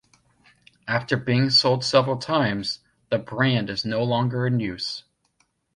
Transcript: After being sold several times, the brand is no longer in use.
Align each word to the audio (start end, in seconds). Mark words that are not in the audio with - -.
After 0.87 1.15
being 1.15 1.51
sold 1.51 1.83
several 1.85 2.17
times, 2.17 2.79
the 3.11 3.19
brand 3.19 3.69
is 3.69 3.85
no 3.85 4.03
longer 4.03 4.47
in 4.47 4.59
use. 4.59 5.03